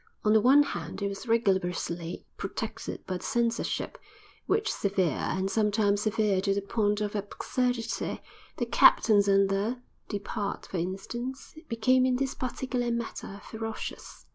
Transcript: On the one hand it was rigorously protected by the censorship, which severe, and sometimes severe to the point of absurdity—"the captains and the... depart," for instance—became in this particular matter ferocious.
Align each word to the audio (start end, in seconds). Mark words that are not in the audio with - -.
On 0.25 0.33
the 0.33 0.41
one 0.41 0.63
hand 0.63 0.99
it 1.03 1.07
was 1.07 1.27
rigorously 1.27 2.25
protected 2.35 3.05
by 3.05 3.17
the 3.17 3.23
censorship, 3.23 3.99
which 4.47 4.73
severe, 4.73 5.11
and 5.19 5.47
sometimes 5.51 6.01
severe 6.01 6.41
to 6.41 6.55
the 6.55 6.61
point 6.63 7.01
of 7.01 7.15
absurdity—"the 7.15 8.65
captains 8.65 9.27
and 9.27 9.47
the... 9.47 9.79
depart," 10.09 10.65
for 10.65 10.77
instance—became 10.77 12.03
in 12.07 12.15
this 12.15 12.33
particular 12.33 12.89
matter 12.91 13.41
ferocious. 13.43 14.25